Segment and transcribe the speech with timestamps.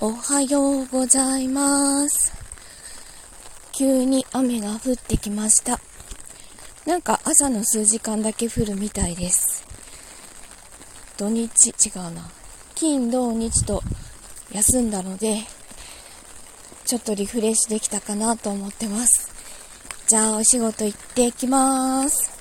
[0.00, 2.32] おはようございます。
[3.72, 5.80] 急に雨が降ってきました。
[6.86, 9.64] なんか朝の数時間だけ降るみたいです。
[11.16, 12.30] 土日、違うな。
[12.76, 13.82] 金、土、日と
[14.52, 15.42] 休んだので、
[16.84, 19.32] ちょっとリフレッシュできたかなと思ってます。
[20.06, 22.37] じゃあお仕事行ってきまーす。